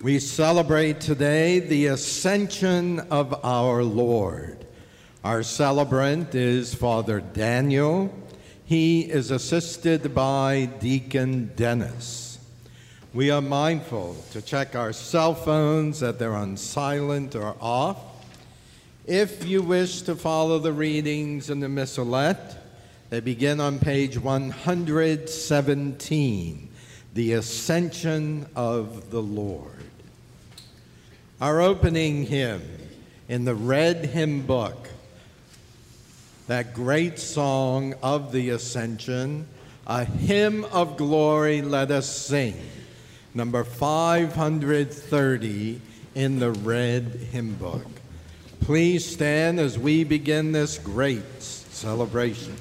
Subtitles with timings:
[0.00, 4.64] We celebrate today the ascension of our Lord.
[5.24, 8.14] Our celebrant is Father Daniel.
[8.64, 12.38] He is assisted by Deacon Dennis.
[13.12, 17.98] We are mindful to check our cell phones that they're on silent or off.
[19.04, 22.54] If you wish to follow the readings in the Missalette,
[23.10, 26.68] they begin on page 117,
[27.14, 29.72] The Ascension of the Lord.
[31.40, 32.62] Our opening hymn
[33.28, 34.88] in the red hymn book,
[36.48, 39.46] that great song of the Ascension,
[39.86, 42.56] a hymn of glory, let us sing,
[43.34, 45.80] number 530
[46.16, 47.86] in the red hymn book.
[48.60, 52.56] Please stand as we begin this great celebration.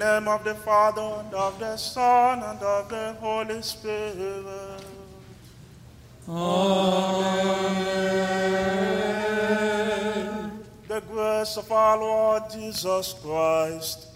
[0.00, 4.82] Name of the Father, and of the Son, and of the Holy Spirit.
[6.26, 6.70] Amen.
[10.88, 14.06] The grace of our Lord Jesus Christ,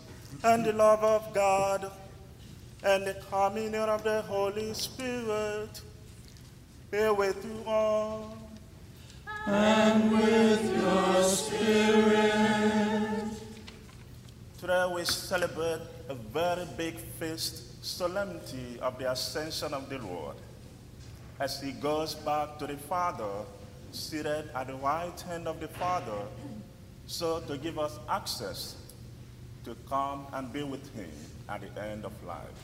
[0.42, 1.92] and the love of God,
[2.82, 5.82] and the communion of the Holy Spirit
[6.90, 8.38] be with you all.
[14.64, 20.36] Today we celebrate a very big feast, solemnity of the ascension of the Lord.
[21.38, 23.28] As he goes back to the Father,
[23.92, 26.16] seated at the right hand of the Father,
[27.06, 28.76] so to give us access
[29.66, 31.12] to come and be with him
[31.46, 32.58] at the end of life.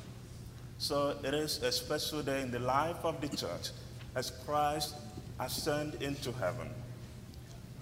[0.78, 3.72] So it is a special day in the life of the church
[4.14, 4.94] as Christ
[5.38, 6.70] ascended into heaven.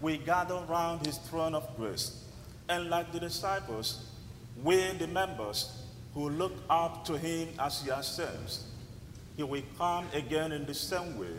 [0.01, 2.25] We gather around his throne of grace,
[2.69, 4.11] and like the disciples,
[4.63, 5.83] we, the members
[6.15, 8.67] who look up to him as he ascends,
[9.37, 11.33] he will come again in the same way,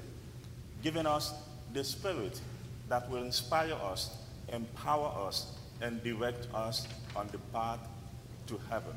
[0.81, 1.33] giving us
[1.73, 2.39] the Spirit
[2.87, 4.17] that will inspire us,
[4.51, 7.79] empower us, and direct us on the path
[8.47, 8.95] to heaven.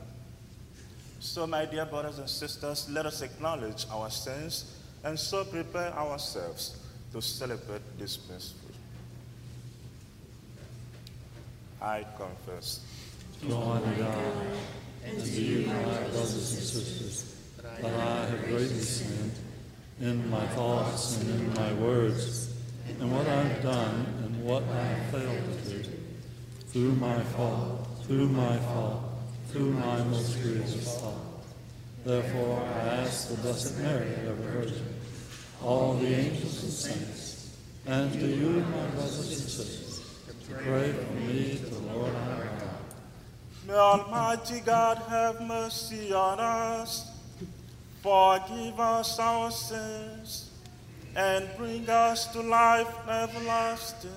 [1.20, 6.76] So, my dear brothers and sisters, let us acknowledge our sins and so prepare ourselves
[7.12, 8.61] to celebrate this mystery.
[11.82, 12.80] I confess.
[13.40, 13.82] to God,
[15.04, 19.32] and to you, my brothers and sisters, that I have greatly sinned
[20.00, 22.54] in my thoughts and in my words,
[23.00, 25.90] and what I've done and what I have failed to do,
[26.68, 29.02] through my fault, through my fault,
[29.48, 31.44] through my most grievous fault.
[32.04, 34.86] Therefore, I ask the Blessed Mary, ever Virgin,
[35.62, 37.56] all the angels and saints,
[37.86, 40.00] and to you, my brothers and sisters,
[40.48, 41.60] to pray for me
[41.94, 42.70] Lord our God.
[43.66, 47.10] May Almighty God have mercy on us,
[48.02, 50.50] forgive us our sins,
[51.14, 54.10] and bring us to life everlasting.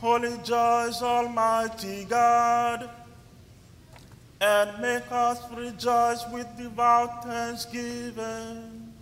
[0.00, 2.88] Holy joys, Almighty God,
[4.40, 8.92] and make us rejoice with devout thanksgiving.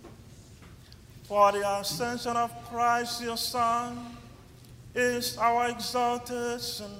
[1.25, 4.17] For the ascension of Christ, your Son,
[4.95, 6.91] is our exaltation.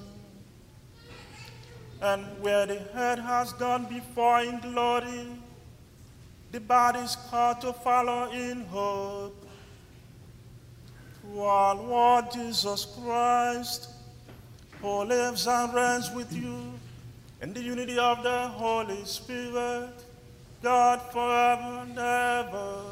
[2.00, 5.26] And where the head has gone before in glory,
[6.52, 9.47] the body is called to follow in hope.
[11.36, 13.90] Our Lord Jesus Christ,
[14.80, 16.72] who lives and reigns with you
[17.42, 19.90] in the unity of the Holy Spirit,
[20.62, 22.82] God forever and ever.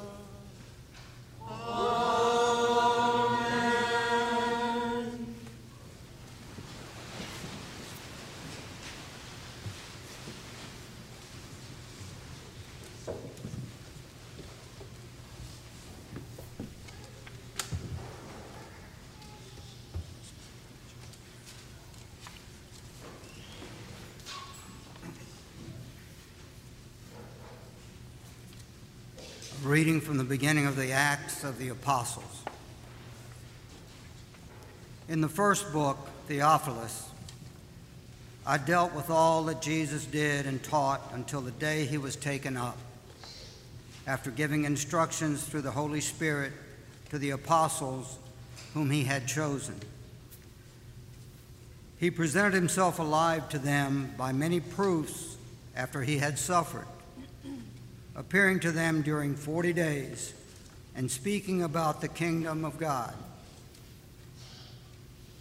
[1.49, 3.46] A
[29.67, 32.45] reading from the beginning of the Acts of the Apostles.
[35.09, 37.11] In the first book, Theophilus,
[38.47, 42.57] I dealt with all that Jesus did and taught until the day he was taken
[42.57, 42.79] up,
[44.07, 46.53] after giving instructions through the Holy Spirit
[47.11, 48.19] to the apostles
[48.73, 49.75] whom he had chosen.
[51.99, 55.37] He presented himself alive to them by many proofs
[55.75, 56.87] after he had suffered
[58.17, 60.33] appearing to them during 40 days
[60.97, 63.15] and speaking about the kingdom of God.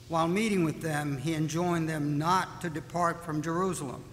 [0.10, 4.03] While meeting with them, he enjoined them not to depart from Jerusalem,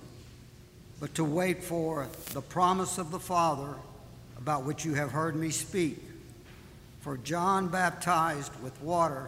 [1.00, 3.75] but to wait for the promise of the Father
[4.38, 5.99] about which you have heard me speak.
[7.00, 9.26] For John baptized with water,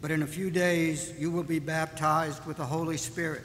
[0.00, 3.42] but in a few days you will be baptized with the Holy Spirit.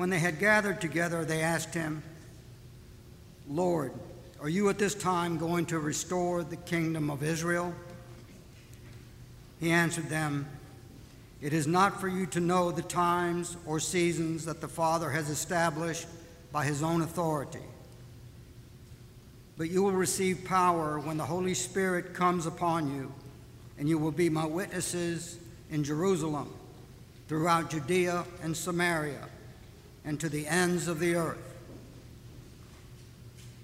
[0.00, 2.02] When they had gathered together, they asked him,
[3.46, 3.92] Lord,
[4.40, 7.74] are you at this time going to restore the kingdom of Israel?
[9.60, 10.48] He answered them,
[11.42, 15.28] It is not for you to know the times or seasons that the Father has
[15.28, 16.06] established
[16.50, 17.60] by his own authority.
[19.58, 23.12] But you will receive power when the Holy Spirit comes upon you,
[23.76, 25.38] and you will be my witnesses
[25.70, 26.50] in Jerusalem,
[27.28, 29.28] throughout Judea and Samaria
[30.04, 31.38] and to the ends of the earth.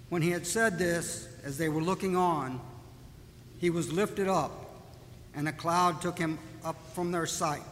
[0.09, 2.61] When he had said this, as they were looking on,
[3.59, 4.53] he was lifted up,
[5.35, 7.63] and a cloud took him up from their sight.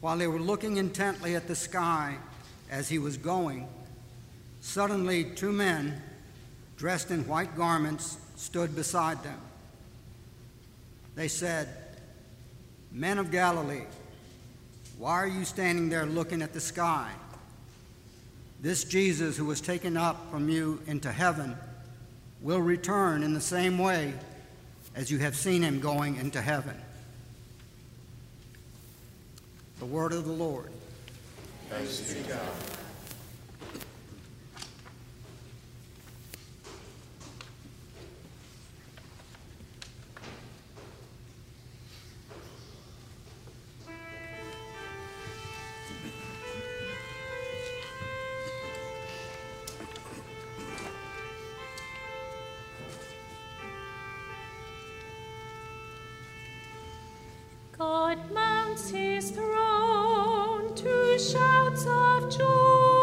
[0.00, 2.16] While they were looking intently at the sky
[2.70, 3.68] as he was going,
[4.60, 6.00] suddenly two men,
[6.76, 9.38] dressed in white garments, stood beside them.
[11.14, 11.68] They said,
[12.90, 13.84] Men of Galilee,
[14.98, 17.10] why are you standing there looking at the sky?
[18.62, 21.56] This Jesus who was taken up from you into heaven
[22.40, 24.14] will return in the same way
[24.94, 26.80] as you have seen him going into heaven.
[29.80, 30.70] The word of the Lord.
[31.70, 32.38] Thanks be God.
[57.82, 63.01] God mounts his throne to shouts of joy,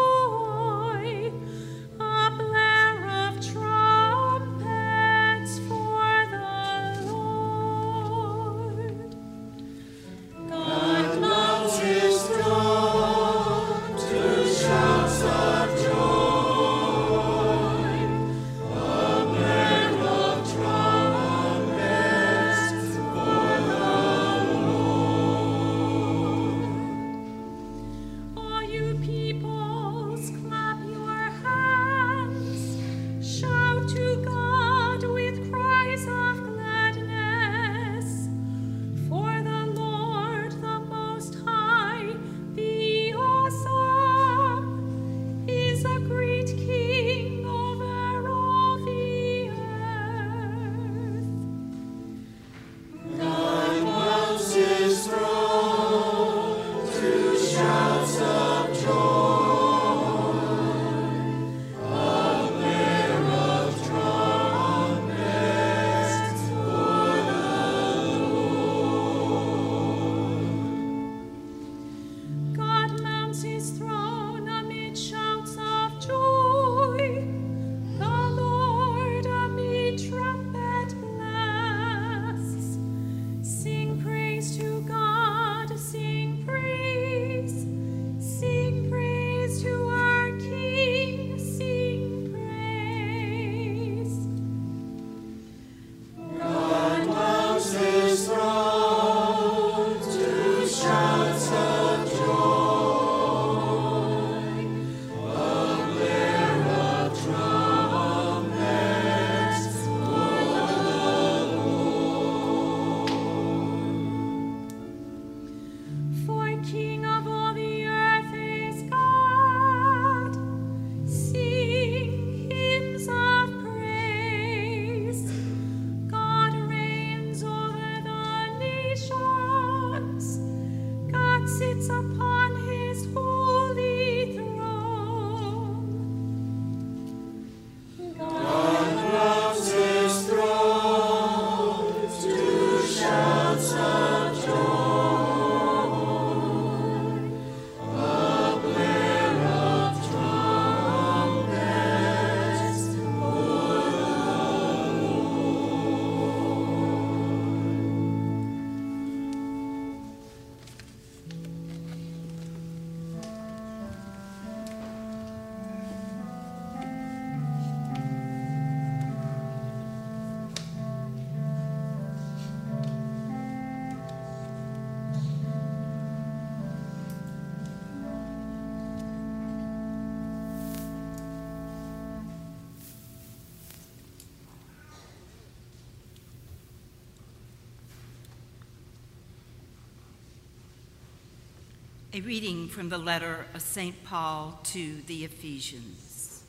[192.12, 194.02] A reading from the letter of St.
[194.02, 196.42] Paul to the Ephesians.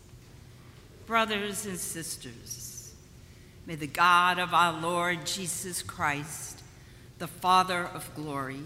[1.06, 2.96] Brothers and sisters,
[3.68, 6.64] may the God of our Lord Jesus Christ,
[7.20, 8.64] the Father of glory,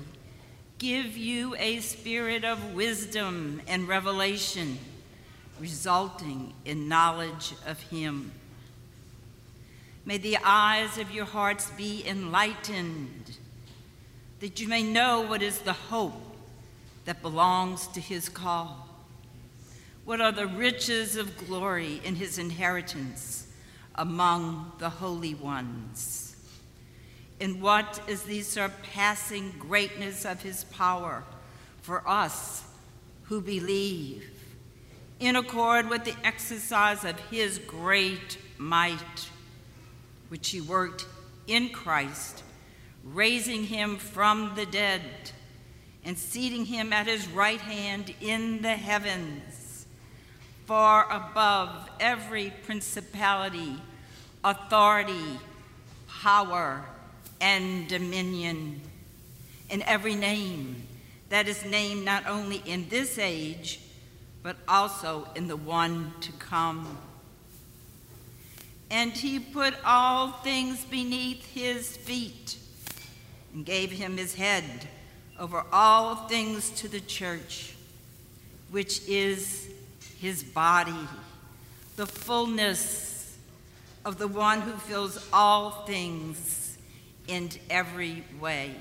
[0.77, 4.77] give you a spirit of wisdom and revelation,
[5.59, 8.31] resulting in knowledge of Him.
[10.05, 13.35] May the eyes of your hearts be enlightened,
[14.39, 16.24] that you may know what is the hope
[17.05, 18.89] that belongs to his call?
[20.03, 23.47] What are the riches of glory in his inheritance
[23.95, 26.35] among the holy ones?
[27.39, 31.23] And what is the surpassing greatness of his power
[31.81, 32.63] for us
[33.23, 34.29] who believe,
[35.19, 39.29] in accord with the exercise of his great might,
[40.29, 41.05] which he worked
[41.47, 42.43] in Christ,
[43.03, 45.01] raising him from the dead?
[46.05, 49.87] And seating him at his right hand in the heavens,
[50.67, 53.75] far above every principality,
[54.43, 55.39] authority,
[56.07, 56.85] power,
[57.41, 58.79] and dominion,
[59.69, 60.87] in every name
[61.29, 63.79] that is named not only in this age,
[64.43, 66.99] but also in the one to come.
[68.91, 72.57] And he put all things beneath his feet
[73.55, 74.87] and gave him his head
[75.39, 77.75] over all things to the church,
[78.71, 79.69] which is
[80.19, 81.07] his body,
[81.95, 83.37] the fullness
[84.05, 86.77] of the one who fills all things
[87.27, 88.75] in every way.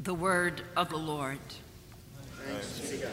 [0.00, 1.38] The word of the Lord.
[2.44, 3.10] Thanks be God.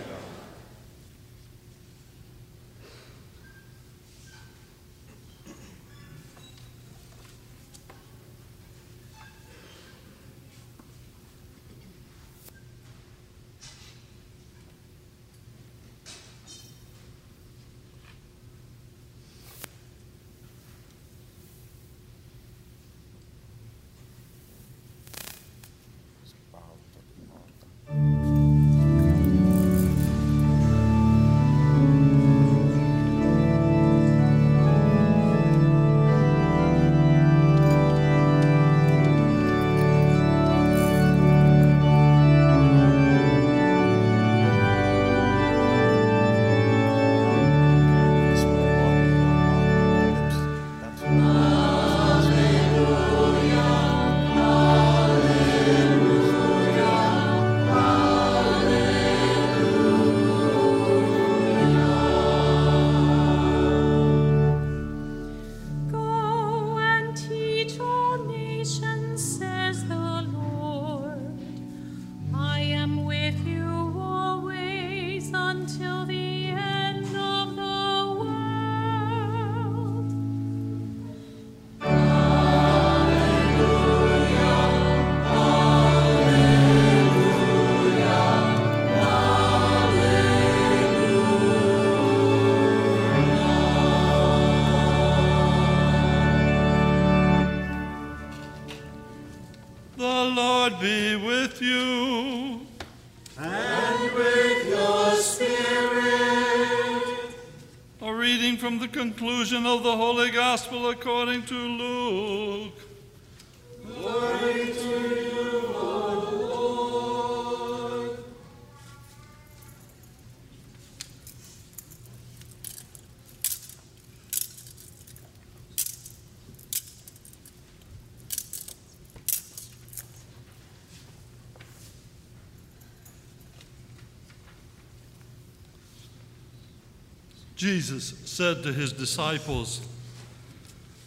[137.64, 139.88] Jesus said to his disciples,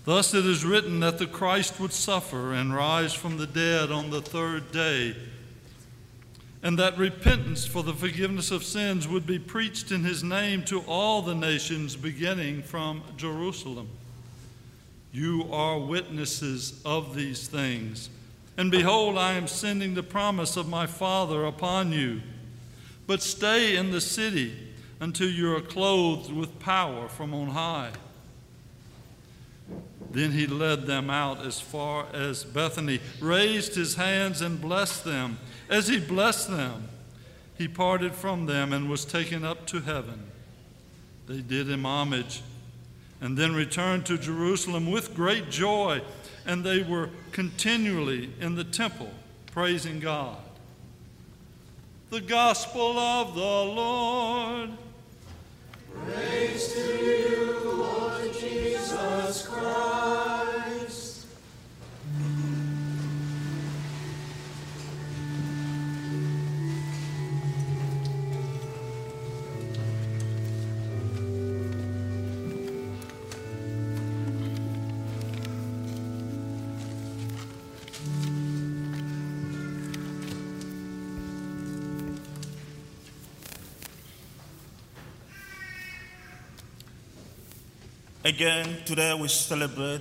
[0.07, 4.09] Thus it is written that the Christ would suffer and rise from the dead on
[4.09, 5.15] the third day,
[6.63, 10.81] and that repentance for the forgiveness of sins would be preached in his name to
[10.89, 13.91] all the nations, beginning from Jerusalem.
[15.13, 18.09] You are witnesses of these things.
[18.57, 22.23] And behold, I am sending the promise of my Father upon you.
[23.07, 24.66] But stay in the city
[25.01, 27.93] until you are clothed with power from on high.
[30.11, 35.39] Then he led them out as far as Bethany, raised his hands and blessed them.
[35.69, 36.89] As he blessed them,
[37.59, 40.31] he parted from them and was taken up to heaven.
[41.27, 42.43] They did him homage,
[43.21, 46.03] and then returned to Jerusalem with great joy,
[46.47, 49.11] and they were continually in the temple
[49.53, 50.37] praising God.
[52.11, 54.71] The Gospel of the Lord.
[56.05, 60.36] Praise to you, Lord Jesus Christ.
[88.27, 90.01] Again, today we celebrate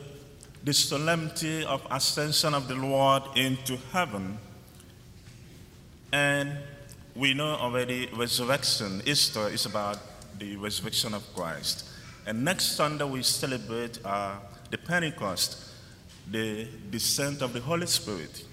[0.63, 4.39] the solemnity of ascension of the Lord into heaven.
[6.11, 6.57] And
[7.15, 9.99] we know already resurrection, Easter is about
[10.39, 11.87] the resurrection of Christ.
[12.25, 14.37] And next Sunday we celebrate uh,
[14.71, 15.59] the Pentecost,
[16.31, 18.43] the descent of the Holy Spirit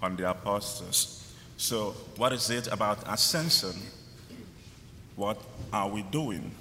[0.00, 1.30] on the apostles.
[1.58, 3.82] So, what is it about ascension?
[5.14, 5.36] What
[5.74, 6.52] are we doing?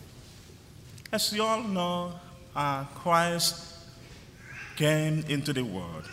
[1.14, 2.20] As you all know,
[2.56, 3.76] uh, Christ
[4.76, 6.06] came into the world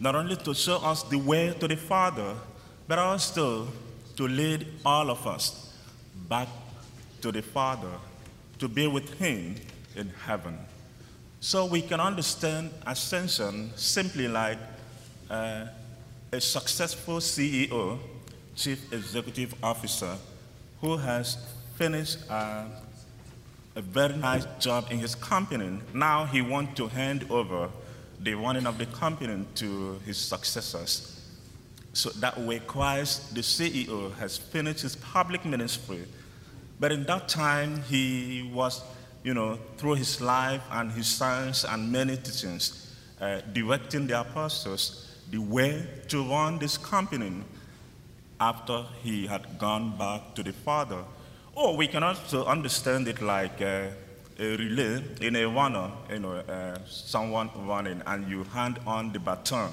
[0.00, 2.34] not only to show us the way to the Father,
[2.86, 3.68] but also
[4.16, 5.72] to lead all of us
[6.28, 6.48] back
[7.20, 7.92] to the Father,
[8.58, 9.54] to be with Him
[9.96, 10.58] in heaven.
[11.40, 14.58] So we can understand ascension simply like
[15.30, 15.66] uh,
[16.32, 17.98] a successful CEO,
[18.56, 20.16] Chief Executive Officer,
[20.80, 21.38] who has
[21.76, 22.66] finished uh,
[23.76, 25.80] a very nice job in his company.
[25.92, 27.68] Now he wants to hand over
[28.20, 31.10] the running of the company to his successors.
[31.92, 36.04] So that way, Christ, the CEO, has finished his public ministry.
[36.80, 38.82] But in that time, he was,
[39.22, 45.16] you know, through his life and his science and many teachings, uh, directing the apostles
[45.30, 47.42] the way to run this company
[48.40, 51.02] after he had gone back to the Father.
[51.56, 53.86] Or we can also understand it like uh,
[54.38, 59.20] a relay in a runner, you know, uh, someone running, and you hand on the
[59.20, 59.72] baton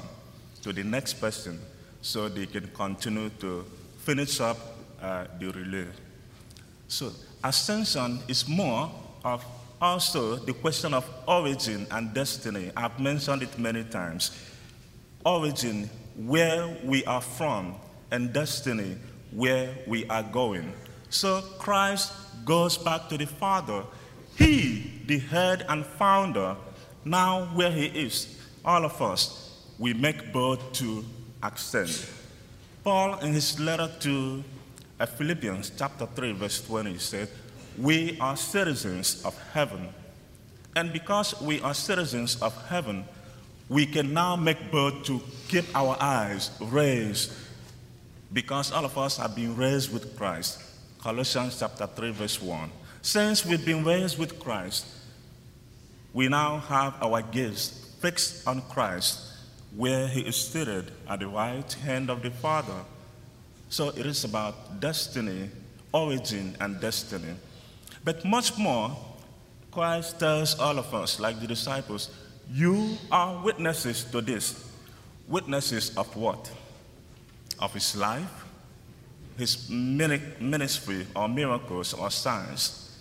[0.61, 1.59] to the next person
[2.01, 3.65] so they can continue to
[3.97, 4.57] finish up
[5.01, 5.87] uh, the relay.
[6.87, 7.11] So,
[7.43, 8.91] ascension is more
[9.23, 9.43] of
[9.81, 12.71] also the question of origin and destiny.
[12.77, 14.31] I've mentioned it many times.
[15.25, 17.75] Origin, where we are from,
[18.11, 18.97] and destiny,
[19.31, 20.71] where we are going.
[21.11, 22.13] So Christ
[22.45, 23.83] goes back to the Father.
[24.37, 26.55] He, the head and founder,
[27.03, 31.03] now where he is, all of us, we make bold to
[31.43, 32.07] ascend.
[32.85, 34.41] Paul, in his letter to
[35.17, 37.27] Philippians chapter 3, verse 20, said,
[37.77, 39.89] We are citizens of heaven.
[40.77, 43.03] And because we are citizens of heaven,
[43.67, 47.33] we can now make bold to keep our eyes raised
[48.31, 50.70] because all of us have been raised with Christ.
[51.01, 52.69] Colossians chapter 3, verse 1.
[53.01, 54.85] Since we've been raised with Christ,
[56.13, 59.33] we now have our gaze fixed on Christ,
[59.75, 62.85] where he is seated at the right hand of the Father.
[63.69, 65.49] So it is about destiny,
[65.91, 67.33] origin, and destiny.
[68.03, 68.95] But much more,
[69.71, 72.11] Christ tells all of us, like the disciples,
[72.51, 74.69] you are witnesses to this.
[75.27, 76.51] Witnesses of what?
[77.59, 78.40] Of his life,
[79.41, 82.95] his ministry or miracles or signs,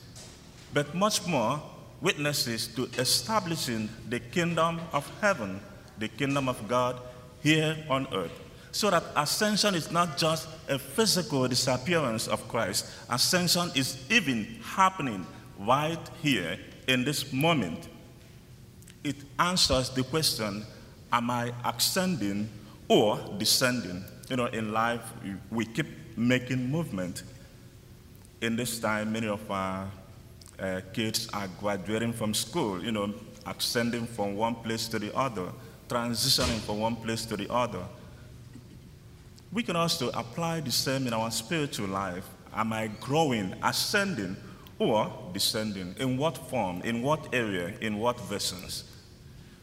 [0.72, 1.60] but much more
[2.00, 5.60] witnesses to establishing the kingdom of heaven,
[5.98, 6.96] the kingdom of God
[7.42, 8.32] here on earth.
[8.72, 15.26] So that ascension is not just a physical disappearance of Christ, ascension is even happening
[15.58, 17.86] right here in this moment.
[19.04, 20.64] It answers the question
[21.12, 22.48] Am I ascending
[22.88, 24.04] or descending?
[24.30, 25.02] You know, in life,
[25.50, 27.22] we keep making movement.
[28.42, 29.88] In this time, many of our
[30.58, 33.14] uh, kids are graduating from school, you know,
[33.46, 35.50] ascending from one place to the other,
[35.88, 37.82] transitioning from one place to the other.
[39.52, 42.28] We can also apply the same in our spiritual life.
[42.54, 44.36] Am I growing, ascending,
[44.78, 45.94] or descending?
[45.98, 48.84] In what form, in what area, in what versions?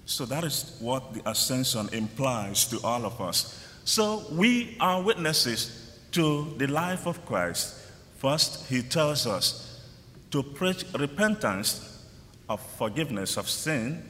[0.06, 3.64] So that is what the ascension implies to all of us.
[3.84, 5.87] So we are witnesses
[6.18, 7.76] to the life of Christ.
[8.18, 9.84] First, he tells us
[10.32, 12.04] to preach repentance
[12.50, 14.04] of forgiveness of sin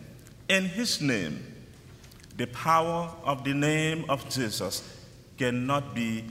[0.48, 1.44] in his name.
[2.38, 4.88] The power of the name of Jesus
[5.38, 6.24] cannot be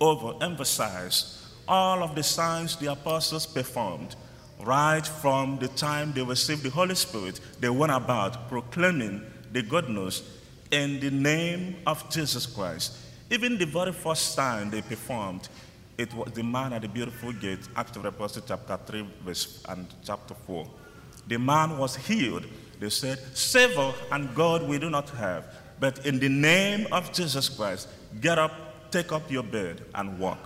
[0.00, 1.44] overemphasized.
[1.68, 4.16] All of the signs the apostles performed,
[4.60, 9.20] right from the time they received the Holy Spirit, they went about proclaiming
[9.52, 10.22] the good news
[10.70, 12.96] in the name of Jesus Christ.
[13.30, 15.48] Even the very first time they performed,
[15.98, 19.62] it was the man at the beautiful gate, Acts of the Apostles, chapter 3, verse
[19.68, 20.66] and chapter 4.
[21.26, 22.46] The man was healed.
[22.80, 25.44] They said, Savor and God we do not have,
[25.80, 27.88] but in the name of Jesus Christ,
[28.20, 30.38] get up, take up your bed, and walk.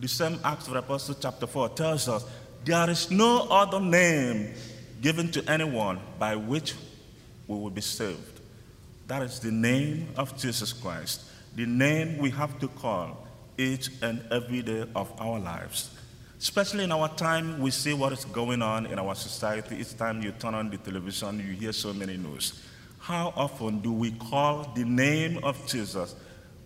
[0.00, 2.24] The same Acts of the Apostles, chapter 4, tells us
[2.64, 4.54] there is no other name
[5.00, 6.74] given to anyone by which
[7.46, 8.31] we will be saved.
[9.12, 11.20] That is the name of Jesus Christ,
[11.54, 15.90] the name we have to call each and every day of our lives.
[16.40, 19.76] Especially in our time, we see what is going on in our society.
[19.76, 22.62] Each time you turn on the television, you hear so many news.
[23.00, 26.14] How often do we call the name of Jesus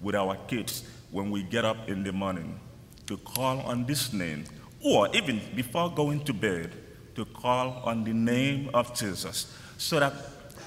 [0.00, 2.60] with our kids when we get up in the morning?
[3.08, 4.44] To call on this name,
[4.84, 6.70] or even before going to bed,
[7.16, 10.14] to call on the name of Jesus, so that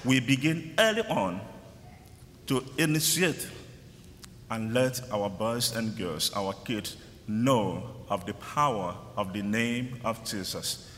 [0.04, 1.40] we begin early on
[2.50, 3.46] to initiate
[4.50, 6.96] and let our boys and girls, our kids,
[7.28, 10.90] know of the power of the name of Jesus.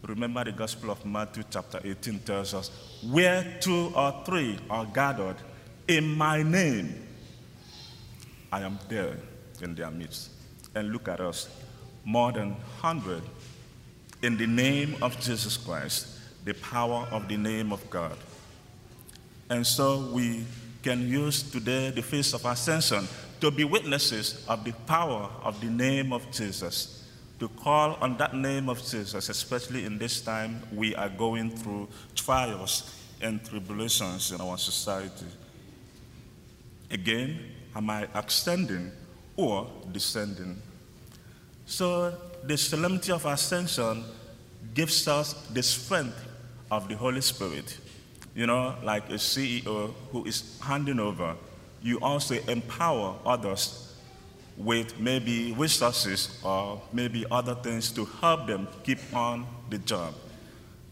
[0.00, 2.70] Remember the Gospel of Matthew, chapter 18, tells us,
[3.02, 5.36] Where two or three are gathered
[5.88, 7.06] in my name,
[8.50, 9.18] I am there
[9.60, 10.30] in their midst.
[10.74, 11.50] And look at us,
[12.06, 13.22] more than 100
[14.22, 18.16] in the name of Jesus Christ, the power of the name of God.
[19.50, 20.46] And so we
[20.82, 23.06] can use today the feast of ascension
[23.40, 27.04] to be witnesses of the power of the name of Jesus,
[27.38, 31.88] to call on that name of Jesus, especially in this time we are going through
[32.14, 35.26] trials and tribulations in our society.
[36.90, 37.38] Again,
[37.76, 38.90] am I ascending
[39.36, 40.60] or descending?
[41.66, 42.14] So,
[42.44, 44.04] the solemnity of ascension
[44.74, 46.24] gives us the strength
[46.70, 47.78] of the Holy Spirit.
[48.38, 51.34] You know, like a CEO who is handing over,
[51.82, 53.96] you also empower others
[54.56, 60.14] with maybe resources or maybe other things to help them keep on the job.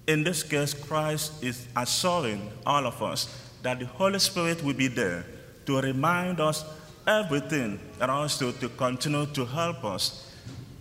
[0.08, 3.32] In this case, Christ is assuring all of us
[3.62, 5.24] that the Holy Spirit will be there
[5.66, 6.64] to remind us
[7.06, 10.32] everything and also to continue to help us.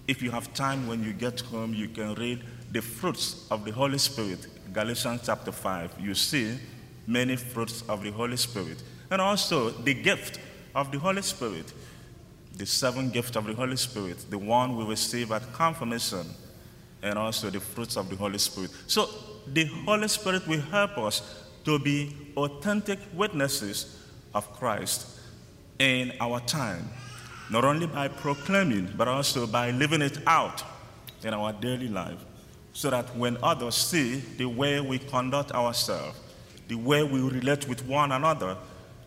[0.07, 3.71] If you have time when you get home, you can read the fruits of the
[3.71, 6.01] Holy Spirit, Galatians chapter 5.
[6.01, 6.59] You see
[7.07, 8.83] many fruits of the Holy Spirit.
[9.09, 10.37] And also the gift
[10.75, 11.71] of the Holy Spirit,
[12.57, 16.27] the seven gifts of the Holy Spirit, the one we receive at confirmation,
[17.01, 18.69] and also the fruits of the Holy Spirit.
[18.87, 19.07] So
[19.47, 21.21] the Holy Spirit will help us
[21.63, 23.97] to be authentic witnesses
[24.33, 25.21] of Christ
[25.79, 26.89] in our time,
[27.49, 30.63] not only by proclaiming, but also by living it out
[31.23, 32.25] in our daily life,
[32.75, 36.19] so that when others see the way we conduct ourselves,
[36.67, 38.57] the way we relate with one another,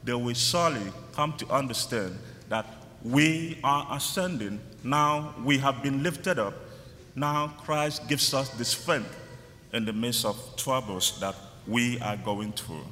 [0.02, 2.16] they will surely come to understand
[2.48, 2.64] that
[3.04, 4.58] we are ascending.
[4.82, 6.54] Now we have been lifted up.
[7.14, 9.14] Now Christ gives us the strength
[9.74, 11.34] in the midst of troubles that
[11.66, 12.86] we are going through.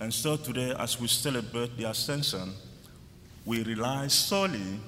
[0.00, 2.54] And so today, as we celebrate the ascension,
[3.44, 4.80] we rely solely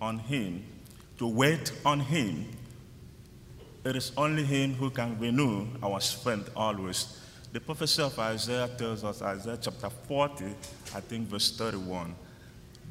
[0.00, 0.64] on Him,
[1.18, 2.46] to wait on Him.
[3.86, 7.20] It is only Him who can renew our strength always.
[7.52, 10.44] The prophecy of Isaiah tells us, Isaiah chapter 40,
[10.92, 12.12] I think verse 31,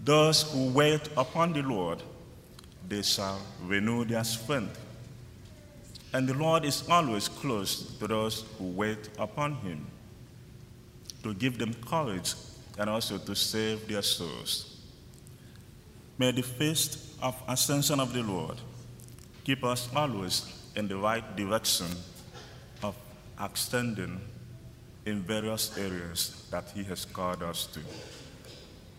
[0.05, 2.01] those who wait upon the Lord,
[2.87, 4.79] they shall renew their strength.
[6.13, 9.85] And the Lord is always close to those who wait upon Him
[11.23, 12.35] to give them courage
[12.77, 14.77] and also to save their souls.
[16.17, 18.61] May the feast of ascension of the Lord
[19.43, 21.87] keep us always in the right direction
[22.83, 22.95] of
[23.41, 24.19] extending
[25.05, 27.79] in various areas that He has called us to.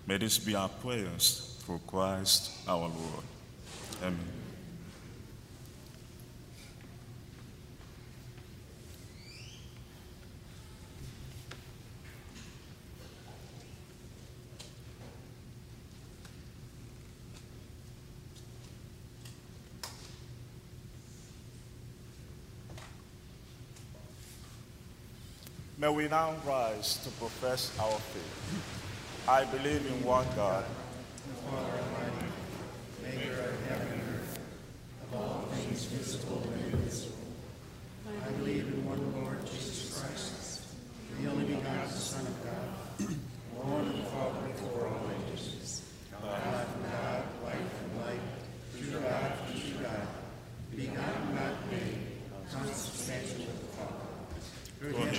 [0.07, 3.25] May this be our prayers through Christ our Lord.
[4.03, 4.46] Amen.
[25.87, 29.29] May we now rise to profess our faith.
[29.29, 30.65] I believe in one God.
[30.65, 32.27] The Father Almighty,
[33.05, 34.41] maker of heaven and earth,
[35.05, 37.15] of all things visible and invisible.
[38.05, 40.75] I believe in one Lord Jesus Christ,
[41.23, 43.15] the only begotten Son of God,
[43.55, 45.83] born of the Father before all ages,
[46.21, 48.27] God from God, light from light,
[48.75, 50.09] true God from true God,
[50.75, 51.27] begotten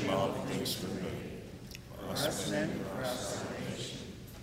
[0.08, 1.08] in all things we do.
[2.10, 4.00] Us men for our salvation,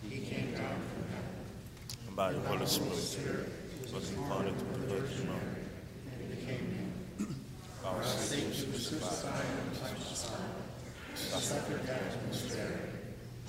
[0.09, 2.54] he came down from heaven.
[2.65, 3.53] And by the Spirit,
[3.93, 5.39] was incarnate to the Virgin Mary.
[7.85, 9.45] Our sins crucified
[11.15, 12.89] suffered death and was buried,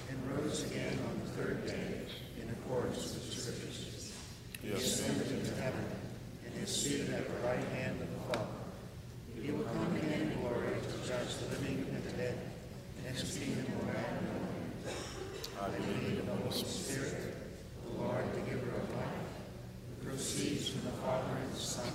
[0.10, 2.02] and rose again on the third day
[2.42, 4.12] in accordance with the Scriptures.
[4.62, 5.86] He ascended into heaven
[6.46, 8.52] and is seated at the right hand of the Father.
[9.42, 12.38] He will come again in glory to judge the living and the dead,
[13.08, 14.76] and his kingdom will have no end.
[15.62, 17.32] I believe in the Holy Spirit,
[17.86, 19.04] the Lord, the giver of life,
[19.88, 21.94] who proceeds from the Father and the Son,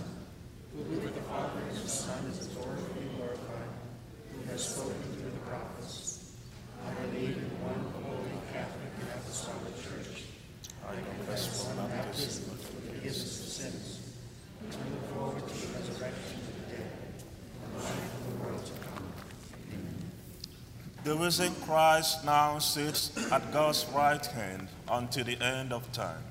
[0.72, 3.72] who with the Father and the Son is adored and glorified,
[4.32, 6.32] who has spoken through the prophets.
[6.86, 10.24] I believe in one holy Catholic and apostolic church.
[10.86, 14.14] I confess one baptism for the forgiveness of sins,
[14.62, 18.34] and to look forward to the resurrection of the dead and the life of the
[18.40, 19.04] world to come.
[21.02, 26.22] The risen Christ now sits at God's right hand until the end of time.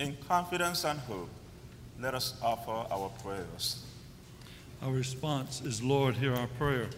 [0.00, 1.30] In confidence and hope,
[2.00, 3.84] let us offer our prayers.
[4.82, 6.88] Our response is, Lord, hear our prayer.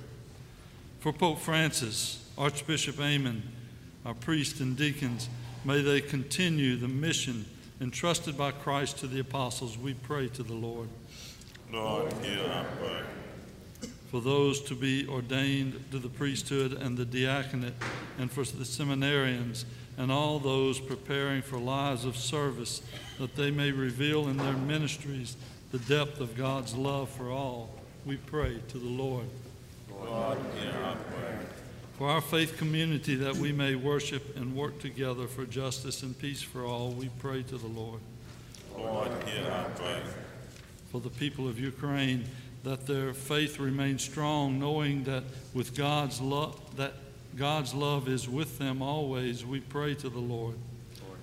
[1.00, 3.42] For Pope Francis, Archbishop Aymond,
[4.06, 5.28] our priests and deacons,
[5.62, 7.44] may they continue the mission
[7.82, 9.76] entrusted by Christ to the apostles.
[9.76, 10.88] We pray to the Lord.
[11.70, 13.06] Lord, hear our prayer.
[14.14, 17.74] For those to be ordained to the priesthood and the diaconate,
[18.16, 19.64] and for the seminarians
[19.98, 22.80] and all those preparing for lives of service,
[23.18, 25.36] that they may reveal in their ministries
[25.72, 27.70] the depth of God's love for all.
[28.06, 29.26] We pray to the Lord.
[29.90, 31.40] Lord, hear our prayer.
[31.98, 36.40] For our faith community, that we may worship and work together for justice and peace
[36.40, 37.98] for all, we pray to the Lord.
[38.78, 40.04] Lord, hear our prayer.
[40.92, 42.24] For the people of Ukraine,
[42.64, 46.94] that their faith remains strong, knowing that with God's love, that
[47.36, 50.56] God's love is with them always, we pray to the Lord.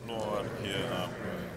[0.08, 1.50] Lord, hear our prayer.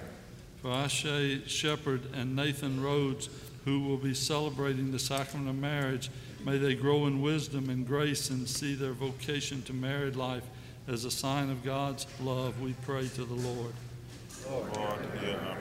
[0.62, 3.28] For Ashe Shepherd and Nathan Rhodes,
[3.64, 6.10] who will be celebrating the sacrament of marriage,
[6.44, 10.44] may they grow in wisdom and grace and see their vocation to married life
[10.88, 12.60] as a sign of God's love.
[12.60, 13.72] We pray to the Lord.
[14.50, 15.60] Lord, hear our prayer.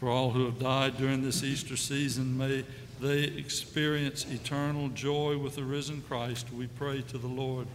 [0.00, 2.64] For all who have died during this Easter season, may
[3.02, 6.46] they experience eternal joy with the risen Christ.
[6.56, 7.66] We pray to the Lord.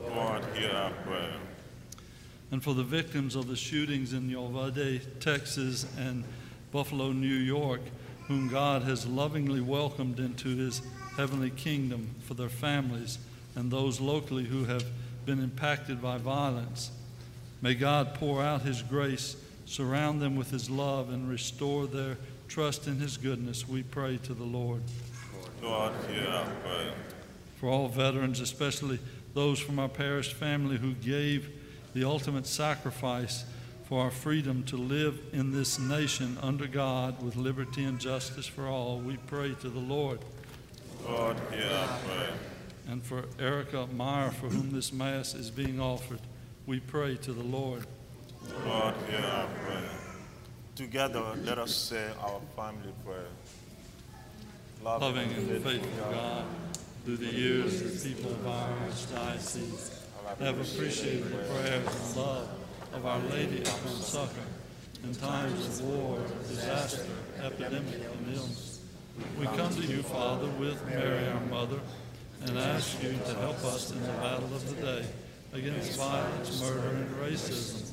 [0.00, 1.34] Lord, hear our prayer.
[2.50, 6.24] And for the victims of the shootings in Uvalde, Texas, and
[6.72, 7.82] Buffalo, New York,
[8.28, 10.80] whom God has lovingly welcomed into his
[11.18, 13.18] heavenly kingdom, for their families,
[13.56, 14.86] and those locally who have
[15.26, 16.90] been impacted by violence.
[17.60, 19.36] May God pour out his grace,
[19.66, 22.16] surround them with his love, and restore their
[22.48, 23.68] trust in his goodness.
[23.68, 24.82] We pray to the Lord.
[25.62, 26.92] Lord, hear our prayer.
[27.60, 28.98] For all veterans, especially
[29.34, 31.50] those from our parish family who gave
[31.94, 33.44] the ultimate sacrifice
[33.84, 38.66] for our freedom to live in this nation under God with liberty and justice for
[38.66, 40.18] all, we pray to the Lord.
[41.06, 42.32] Lord, hear our prayer.
[42.88, 46.20] And for Erica Meyer, for whom this Mass is being offered,
[46.66, 47.86] we pray to the Lord.
[48.64, 49.85] Lord, hear our prayer.
[50.76, 53.24] Together, let us say our family prayer.
[54.84, 56.44] Loving and faithful God,
[57.02, 60.02] through the years, the people of our archdiocese
[60.38, 62.48] have appreciated the prayers and love
[62.92, 64.46] of Our Lady of Home Succor
[65.02, 67.06] in times of war, disaster,
[67.42, 68.80] epidemic, and illness.
[69.40, 71.80] We come to you, Father, with Mary, our mother,
[72.42, 75.06] and ask you to help us in the battle of the day
[75.54, 77.85] against violence, murder, and racism.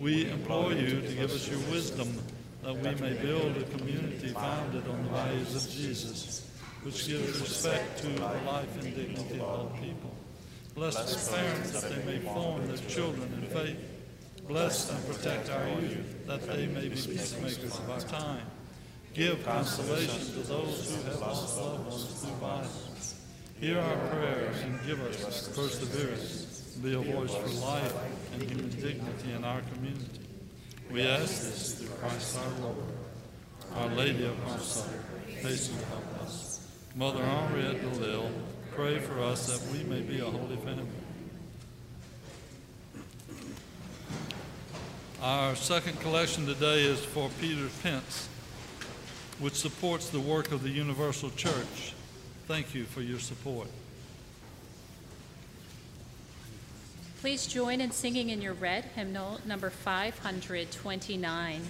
[0.00, 2.22] We implore you to give us your wisdom
[2.62, 6.48] that we may build a community founded on the values of Jesus,
[6.84, 10.14] which gives respect to the life and dignity of all people.
[10.76, 13.76] Bless the parents that they may form their children in faith.
[14.46, 18.46] Bless and protect our youth that they may be peacemakers of our time.
[19.14, 23.14] Give consolation to those who have lost loved ones through violence.
[23.60, 26.76] Hear our prayers and give us perseverance.
[26.82, 27.94] Be a voice for life
[28.40, 30.20] and human dignity in our community.
[30.90, 32.76] We ask this through Christ our Lord.
[33.74, 34.88] Our Lady of Mercy,
[35.26, 36.66] hasten to help us.
[36.96, 38.30] Mother Henriette Delille,
[38.74, 40.86] pray for us that we may be a holy family.
[45.20, 48.28] Our second collection today is for Peter Pence,
[49.38, 51.94] which supports the work of the Universal Church.
[52.46, 53.68] Thank you for your support.
[57.20, 61.62] Please join in singing in your red hymnal number 529,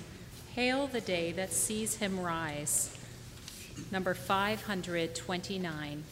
[0.54, 2.94] Hail the Day That Sees Him Rise.
[3.90, 6.04] Number 529.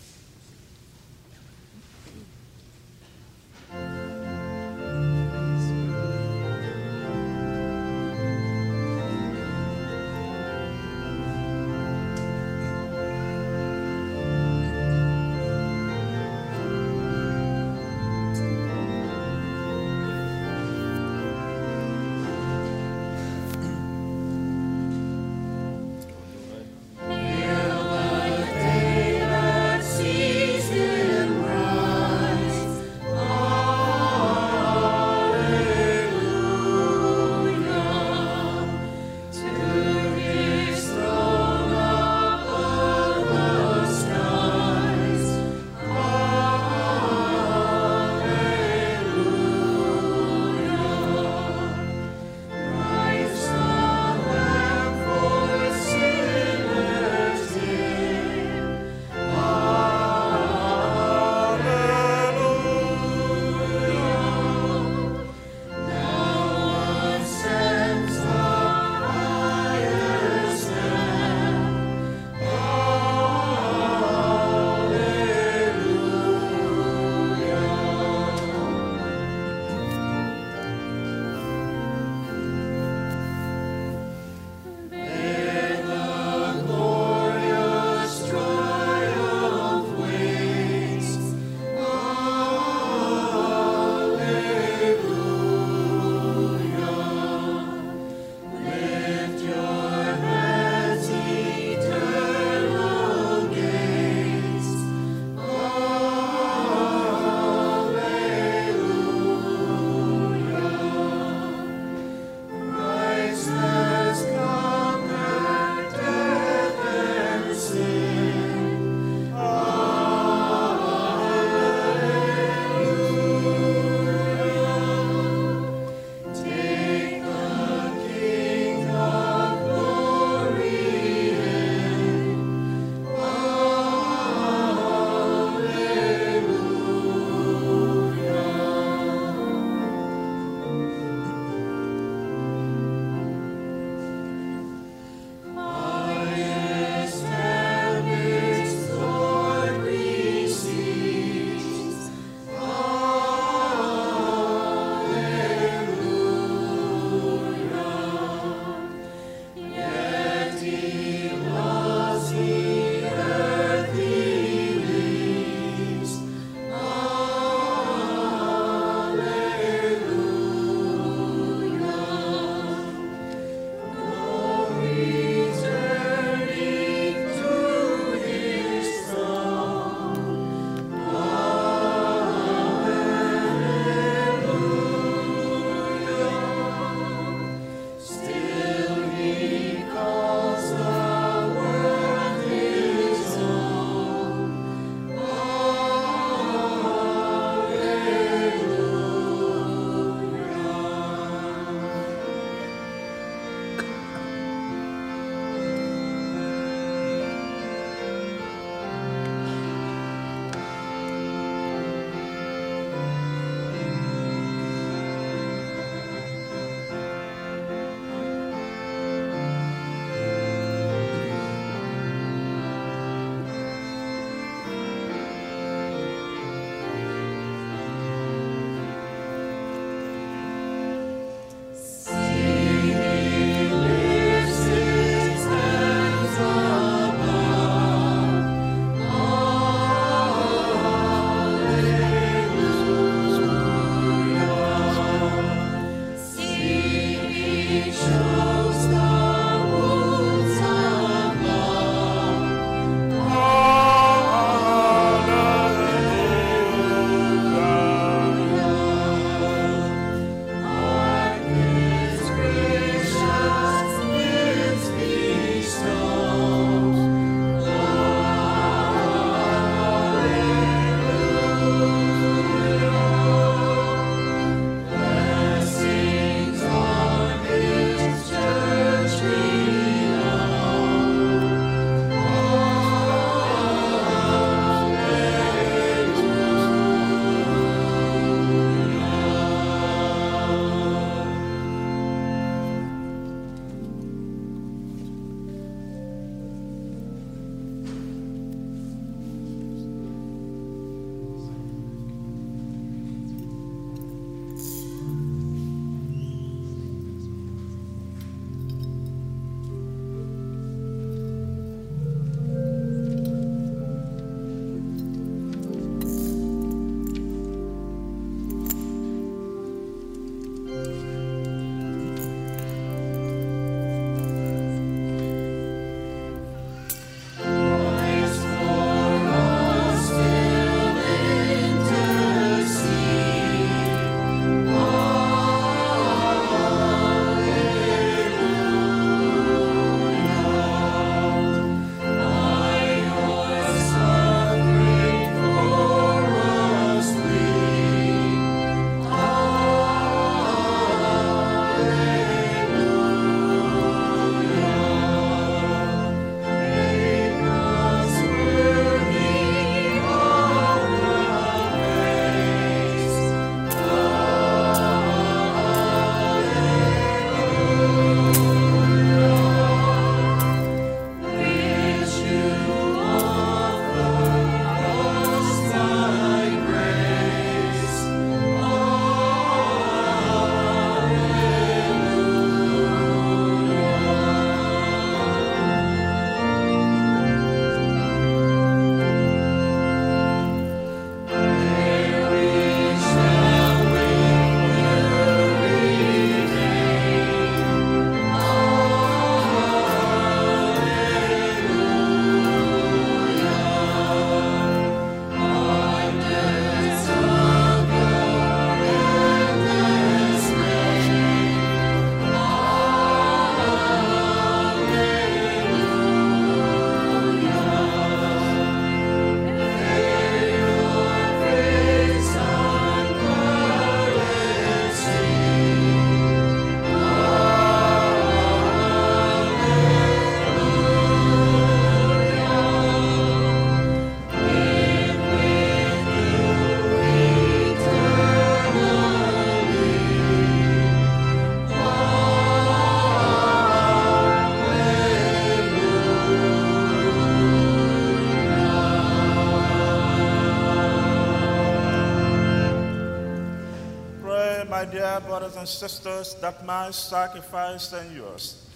[455.21, 458.69] Dear brothers and sisters, that my sacrifice and yours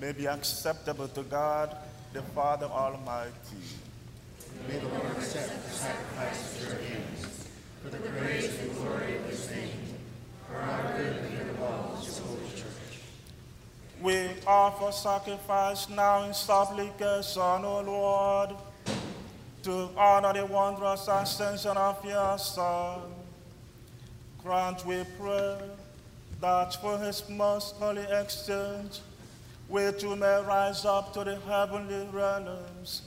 [0.00, 1.76] may be acceptable to God,
[2.12, 3.32] the Father Almighty.
[4.68, 7.48] May the Lord accept the sacrifice of your hands
[7.82, 9.70] for the praise and glory of his name,
[10.48, 13.00] for our good and the good of all his holy church.
[14.00, 18.50] We offer sacrifice now in supplication, O Lord,
[19.64, 23.00] to honor the wondrous ascension of your Son.
[24.42, 25.58] Grant, we pray,
[26.40, 29.00] that for his most holy exchange,
[29.68, 33.02] we too may rise up to the heavenly realms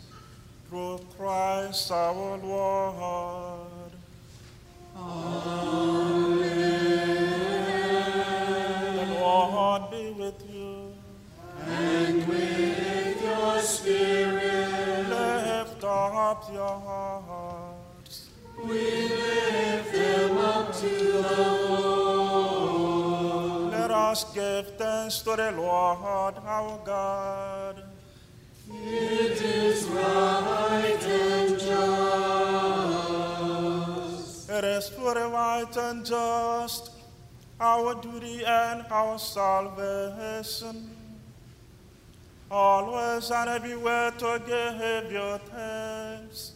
[0.69, 3.91] through Christ our Lord.
[8.95, 10.93] The Lord be with you.
[11.67, 18.29] And with your spirit, Lift up your hearts.
[18.63, 21.62] we lift them up to the
[24.14, 27.82] us give thanks to the Lord our God.
[28.70, 31.74] It is right and just.
[34.51, 36.91] It is right and just,
[37.59, 40.95] our duty and our salvation.
[42.51, 46.51] Always and everywhere to give your thanks.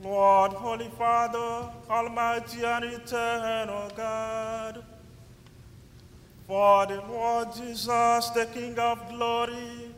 [0.00, 4.84] Lord, Holy Father, Almighty and Eternal God,
[6.46, 9.90] for the Lord Jesus, the King of glory,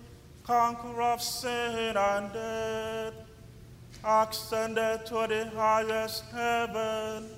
[0.44, 3.14] conqueror of sin and death,
[4.04, 7.28] ascended to the highest heaven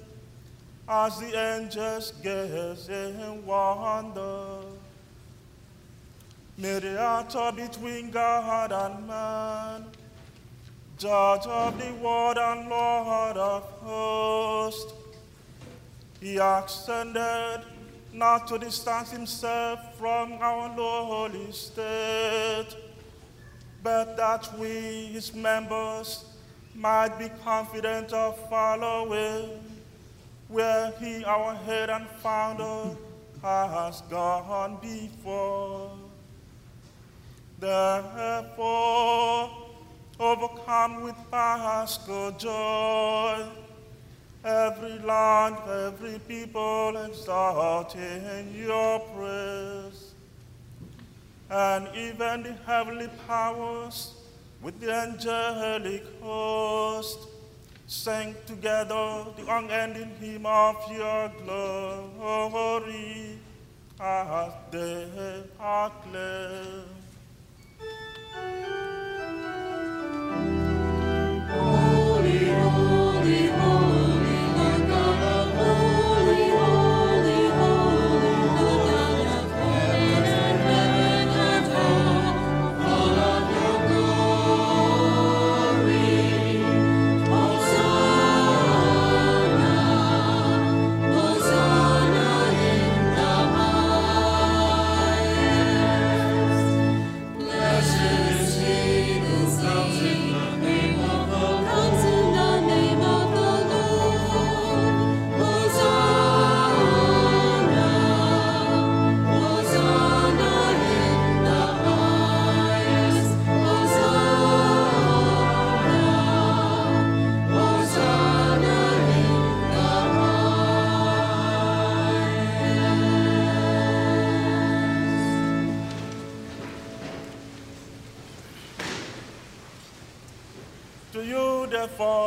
[0.87, 4.59] as the angels gaze in wonder.
[6.59, 9.85] Mediator between God and man,
[10.99, 14.93] judge of the world and Lord of hosts.
[16.21, 17.61] He ascended
[18.13, 22.69] not to distance himself from our lowly state,
[23.83, 26.25] but that we, his members,
[26.75, 29.61] might be confident of following
[30.49, 32.97] where he, our head and founder,
[33.43, 35.91] has gone before.
[37.59, 38.71] Therefore,
[40.19, 43.45] overcome with paschal joy,
[44.49, 50.15] every land, every people exalting your praise,
[51.51, 54.15] and even the heavenly powers
[54.63, 57.29] with the angelic host
[57.87, 63.39] sing together the unending hymn of your glory
[64.01, 66.85] as they acclaim.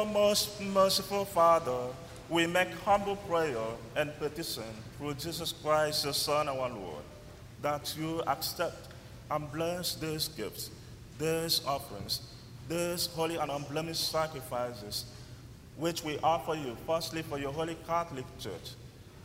[0.05, 1.87] Most merciful Father,
[2.29, 3.57] we make humble prayer
[3.95, 4.63] and petition
[4.97, 7.03] through Jesus Christ, your Son, our Lord,
[7.61, 8.87] that you accept
[9.29, 10.71] and bless these gifts,
[11.19, 12.21] these offerings,
[12.69, 15.05] these holy and unblemished sacrifices,
[15.77, 18.71] which we offer you, firstly for your holy Catholic Church.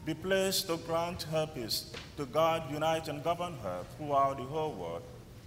[0.05, 4.73] Be pleased to grant her peace, to guard, unite, and govern her throughout the whole
[4.73, 5.03] world,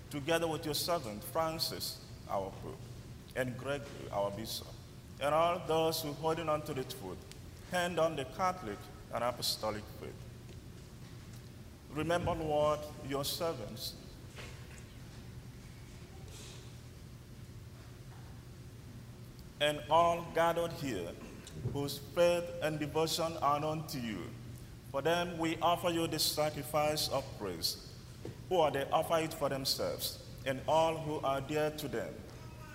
[0.10, 1.98] together with your servant Francis,
[2.30, 2.78] our Pope,
[3.36, 4.68] and Gregory, our Bishop,
[5.22, 7.18] and all those who holding on to the truth,
[7.72, 8.78] hand on the Catholic
[9.14, 10.14] and Apostolic faith.
[11.94, 13.94] Remember, Lord, your servants.
[19.62, 21.10] And all gathered here,
[21.74, 24.20] whose faith and devotion are known to you.
[24.92, 27.88] For them we offer you the sacrifice of praise,
[28.50, 32.14] or they offer it for themselves, and all who are dear to them,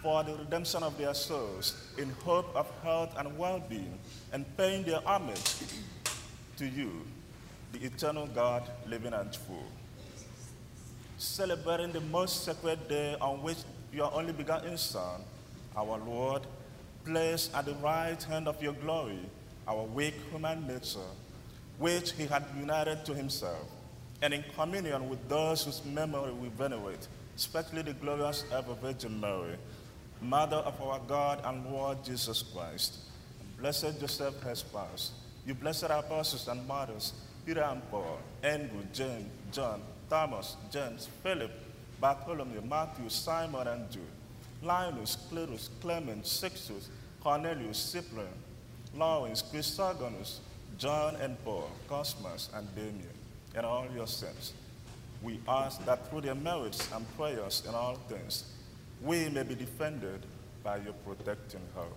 [0.04, 3.98] for the redemption of their souls, in hope of health and well being,
[4.34, 5.62] and paying their homage
[6.58, 7.06] to you,
[7.72, 9.64] the eternal God, living and true.
[11.16, 13.56] Celebrating the most sacred day on which
[13.94, 15.22] your only begotten Son,
[15.74, 16.42] our Lord,
[17.06, 19.20] placed at the right hand of your glory
[19.66, 21.10] our weak human nature,
[21.78, 23.66] which he had united to himself,
[24.20, 29.56] and in communion with those whose memory we venerate, especially the glorious ever Virgin Mary,
[30.20, 32.98] Mother of our God and Lord Jesus Christ,
[33.58, 35.12] blessed Joseph, her spouse,
[35.46, 37.12] you blessed apostles and martyrs,
[37.44, 41.50] Peter and Paul, Andrew, James, John, Thomas, James, Philip,
[42.00, 44.02] Bartholomew, Matthew, Simon, and Jude,
[44.62, 46.88] Linus, Cletus, Clement, Sixtus,
[47.22, 48.28] Cornelius, Cyprian,
[48.94, 50.38] Lawrence, Chrysogonus,
[50.78, 53.08] John and Paul, Cosmas, and Damian,
[53.54, 54.52] and all your saints.
[55.22, 58.44] We ask that through their merits and prayers in all things,
[59.02, 60.20] we may be defended
[60.62, 61.96] by your protecting help.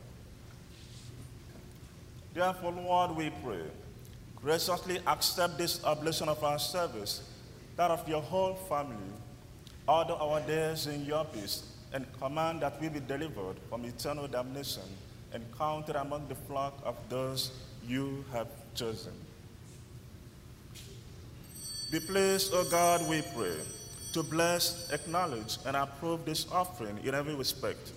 [2.34, 3.64] Therefore, Lord, we pray,
[4.36, 7.28] graciously accept this oblation of our service,
[7.76, 9.14] that of your whole family,
[9.88, 14.84] order our days in your peace, and command that we be delivered from eternal damnation
[15.34, 17.52] and counted among the flock of those
[17.88, 19.14] you have chosen.
[21.91, 23.56] Be pleased, O God, we pray,
[24.14, 27.91] to bless, acknowledge, and approve this offering in every respect.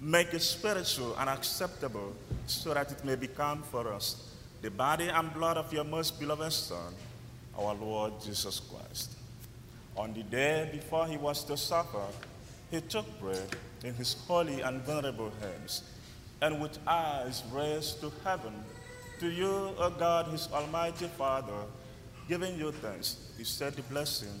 [0.00, 2.12] Make it spiritual and acceptable
[2.46, 6.52] so that it may become for us the body and blood of your most beloved
[6.52, 6.94] Son,
[7.58, 9.12] our Lord Jesus Christ.
[9.96, 12.04] On the day before he was to suffer,
[12.70, 15.82] he took bread in his holy and venerable hands,
[16.42, 18.52] and with eyes raised to heaven,
[19.20, 19.46] to you,
[19.78, 21.62] O God, his almighty Father,
[22.28, 24.40] giving you thanks, he said the blessing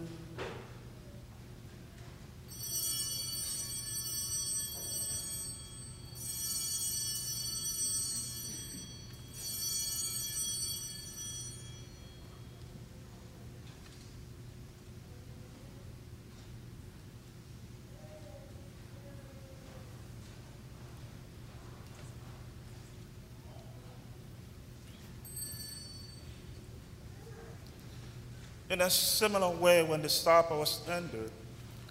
[28.71, 31.29] In a similar way, when the supper was ended,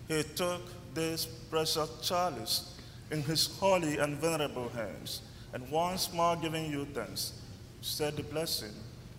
[0.08, 0.62] he took
[0.94, 2.74] this precious chalice
[3.10, 5.20] in his holy and venerable hands,
[5.52, 7.34] and once more giving you thanks,
[7.82, 8.72] said the blessing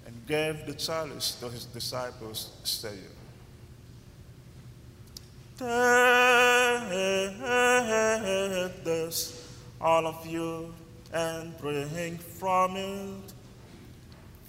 [0.07, 2.97] and gave the chalice to his disciples, saying,
[5.59, 5.67] Take
[8.83, 9.47] this,
[9.79, 10.73] all of you,
[11.13, 13.33] and drink from it.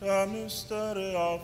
[0.00, 0.08] me.
[0.08, 1.40] The mystery of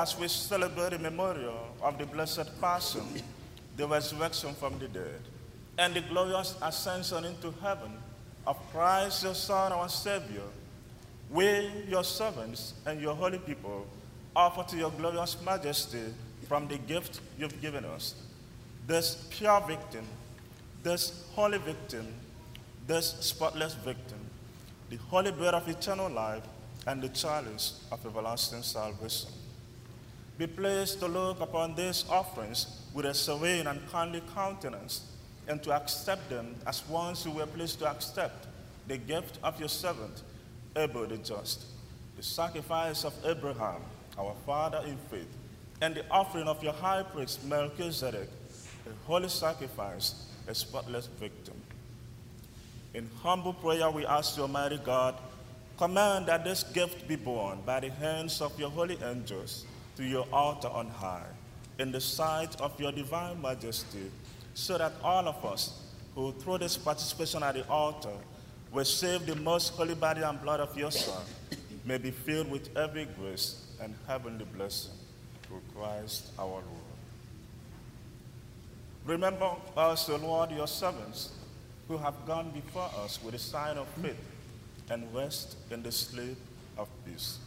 [0.00, 3.04] as we celebrate the memorial of the Blessed Passion,
[3.76, 5.20] the resurrection from the dead,
[5.76, 7.92] and the glorious ascension into heaven
[8.46, 10.48] of Christ, your Son, our Savior,
[11.28, 13.86] we, your servants and your holy people,
[14.34, 16.14] offer to your glorious majesty
[16.48, 18.14] from the gift you've given us
[18.86, 20.06] this pure victim,
[20.82, 22.06] this holy victim,
[22.86, 24.18] this spotless victim,
[24.88, 26.42] the holy bread of eternal life,
[26.86, 29.30] and the chalice of everlasting salvation.
[30.40, 35.02] Be pleased to look upon these offerings with a serene and kindly countenance,
[35.46, 38.46] and to accept them as ones who were pleased to accept
[38.88, 40.22] the gift of your servant,
[40.76, 41.66] Abel the just,
[42.16, 43.82] the sacrifice of Abraham,
[44.18, 45.28] our father in faith,
[45.82, 48.30] and the offering of your high priest Melchizedek,
[48.86, 51.60] a holy sacrifice, a spotless victim.
[52.94, 55.16] In humble prayer, we ask you, Almighty God,
[55.76, 59.66] command that this gift be borne by the hands of your holy angels
[59.96, 61.26] to your altar on high,
[61.78, 64.10] in the sight of your divine majesty,
[64.54, 65.80] so that all of us
[66.14, 68.16] who, through this participation at the altar,
[68.72, 71.22] will save the most holy body and blood of your Son,
[71.84, 74.92] may be filled with every grace and heavenly blessing
[75.42, 76.64] through Christ our Lord.
[79.06, 81.30] Remember us, O Lord, your servants,
[81.88, 84.16] who have gone before us with a sign of faith
[84.90, 86.36] and rest in the sleep
[86.78, 87.38] of peace.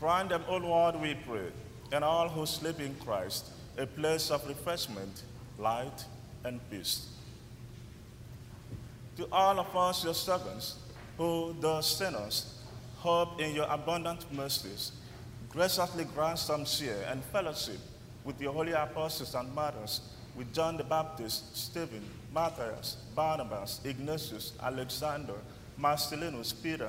[0.00, 1.48] Grant them, O Lord, we pray,
[1.92, 5.22] and all who sleep in Christ, a place of refreshment,
[5.58, 6.04] light,
[6.42, 7.06] and peace.
[9.18, 10.76] To all of us, your servants,
[11.18, 12.62] who, though sinners,
[12.96, 14.92] hope in your abundant mercies,
[15.50, 17.78] graciously grant some share and fellowship
[18.24, 20.00] with your holy apostles and martyrs,
[20.34, 25.34] with John the Baptist, Stephen, Matthias, Barnabas, Ignatius, Alexander,
[25.78, 26.88] Marcellinus, Peter,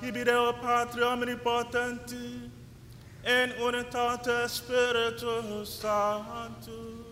[0.00, 2.50] Hibideo patria omnipotenti
[3.26, 7.06] in unitate spiritus sanctus.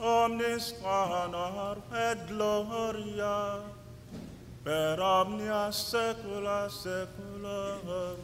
[0.00, 3.60] Omnis honor et gloria
[4.64, 8.18] per omnia saecula saeculorum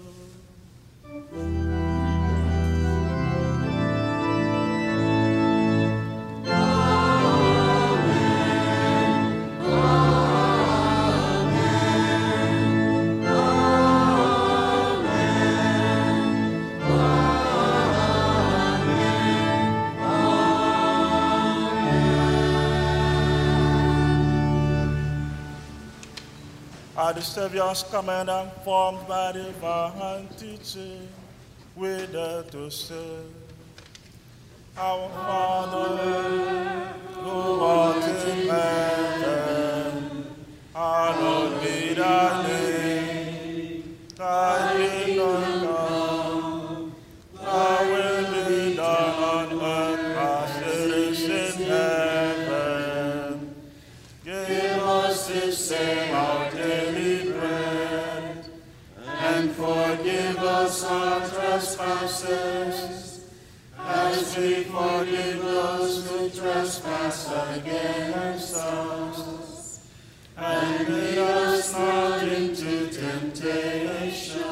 [27.06, 31.06] Are the Savior's command and formed by divine teaching,
[31.76, 33.20] we dare to say,
[34.76, 40.26] Our Father, who art in heaven,
[40.74, 43.98] hallowed be thy name.
[44.16, 45.65] Thy kingdom
[60.76, 63.24] us our trespasses,
[63.78, 69.80] as we forgive those who trespass against us.
[70.36, 74.42] And lead us not into temptation,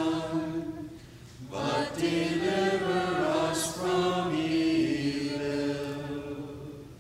[1.51, 5.77] but deliver us from evil.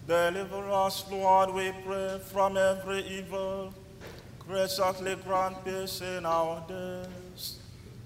[0.06, 3.72] Deliver us, Lord, we pray, from every evil.
[4.46, 7.06] Graciously grant peace in our days,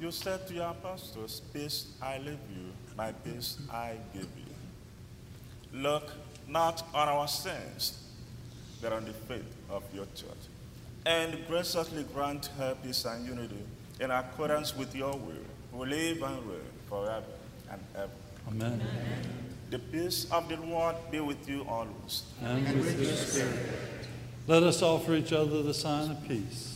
[0.00, 5.80] you said to your apostles, Peace I leave you, my peace I give you.
[5.80, 6.12] Look
[6.48, 8.02] not on our sins,
[8.80, 10.44] but on the faith of your church,
[11.04, 13.62] and graciously grant her peace and unity
[14.00, 15.34] in accordance with your will,
[15.72, 17.24] who live and reign forever
[17.70, 18.10] and ever.
[18.48, 18.82] Amen.
[19.70, 22.22] The peace of the Lord be with you always.
[22.42, 23.58] And with your spirit.
[24.46, 26.75] Let us offer each other the sign of peace.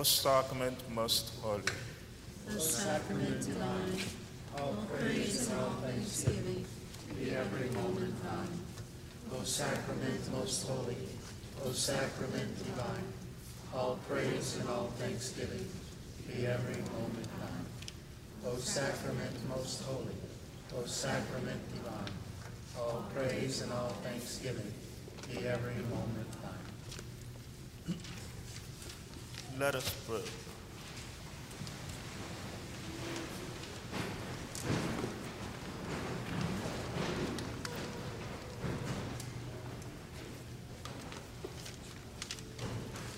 [0.00, 1.60] O sacrament most holy.
[2.48, 4.00] The sacrament divine,
[4.58, 6.64] all praise and all thanksgiving
[7.18, 8.48] be every moment thine.
[9.30, 10.96] O sacrament most holy,
[11.66, 13.12] O sacrament divine,
[13.74, 15.68] all praise and all thanksgiving
[16.26, 17.66] be every moment thine.
[18.46, 20.16] O sacrament most holy,
[20.78, 22.14] O sacrament divine,
[22.78, 24.72] all praise and all thanksgiving
[25.28, 27.96] be every moment thine.
[29.60, 30.16] Let us pray.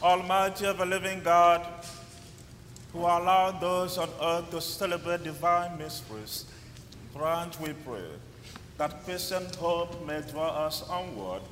[0.02, 1.64] Almighty ever living God,
[2.92, 6.46] who allowed those on earth to celebrate divine mysteries,
[7.14, 8.02] Grant, we pray,
[8.78, 11.42] that Christian hope may draw us onward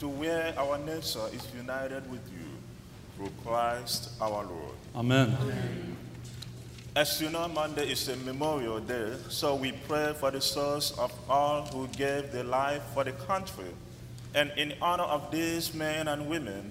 [0.00, 2.43] to where our nature is united with you
[3.16, 4.74] through Christ our Lord.
[4.94, 5.36] Amen.
[6.96, 11.12] As you know, Monday is a memorial day, so we pray for the souls of
[11.28, 13.70] all who gave their life for the country.
[14.34, 16.70] And in honor of these men and women,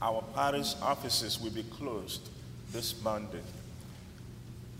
[0.00, 2.30] our parish offices will be closed
[2.72, 3.42] this Monday.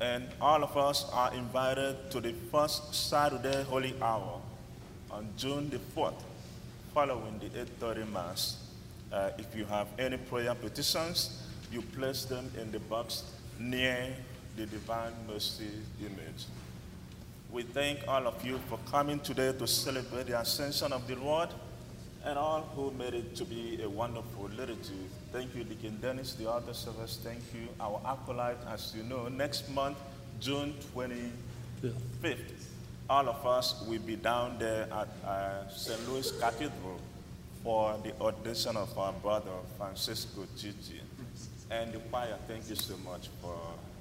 [0.01, 4.41] And all of us are invited to the first Saturday Holy Hour
[5.11, 6.23] on June the 4th,
[6.95, 8.57] following the 8:30 Mass.
[9.13, 11.43] Uh, if you have any prayer petitions,
[11.73, 13.25] you place them in the box
[13.59, 14.09] near
[14.57, 15.71] the Divine Mercy
[16.01, 16.45] image.
[17.51, 21.49] We thank all of you for coming today to celebrate the ascension of the Lord
[22.25, 25.09] and all who made it to be a wonderful liturgy.
[25.33, 27.19] Thank you, Deacon Dennis, the other service.
[27.23, 28.59] Thank you, our acolyte.
[28.69, 29.99] As you know, next month,
[30.39, 32.39] June 25th,
[33.09, 36.09] all of us will be down there at uh, St.
[36.09, 37.01] Louis Cathedral
[37.63, 41.01] for the audition of our brother Francisco Gigi.
[41.71, 43.57] And the choir, thank you so much for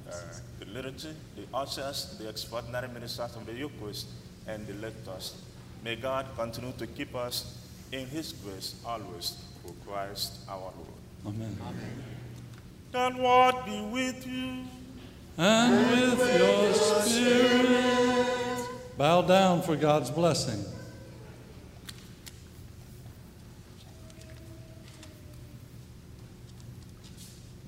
[0.10, 0.14] uh,
[0.60, 4.07] the liturgy, the ushers, the extraordinary ministers of the Eucharist,
[4.48, 5.36] and the lectors.
[5.84, 7.57] May God continue to keep us
[7.91, 11.36] in His grace always through Christ our Lord.
[11.36, 11.57] Amen.
[12.91, 14.64] The Lord be with you.
[15.38, 18.68] And with your spirit,
[18.98, 20.65] bow down for God's blessing.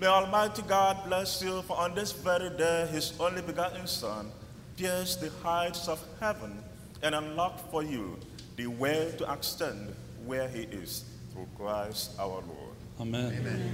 [0.01, 4.31] May Almighty God bless you, for on this very day His only begotten Son
[4.75, 6.57] pierced the heights of heaven
[7.03, 8.17] and unlocked for you
[8.55, 9.93] the way to extend
[10.25, 12.75] where He is through Christ our Lord.
[12.99, 13.37] Amen.
[13.41, 13.73] Amen.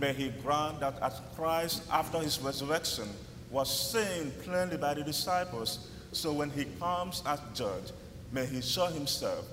[0.00, 3.08] May He grant that as Christ, after His resurrection,
[3.48, 7.92] was seen plainly by the disciples, so when He comes as judge,
[8.32, 9.46] may He show Himself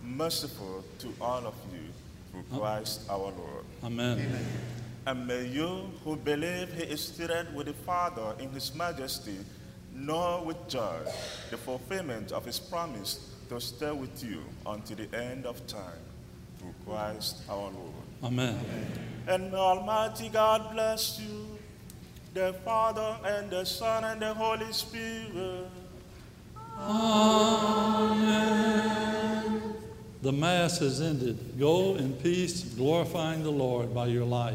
[0.00, 1.80] merciful to all of you
[2.30, 3.64] through Christ our Lord.
[3.82, 4.30] Amen.
[5.04, 9.36] And may you who believe he is seated with the Father in his majesty
[9.94, 10.98] know with joy
[11.50, 16.00] the fulfillment of his promise to stay with you until the end of time
[16.58, 17.92] through Christ our Lord.
[18.22, 18.58] Amen.
[19.26, 21.58] And may Almighty God bless you,
[22.32, 25.66] the Father and the Son and the Holy Spirit.
[26.78, 28.52] Amen.
[30.22, 31.58] The Mass is ended.
[31.58, 34.54] Go in peace, glorifying the Lord by your life.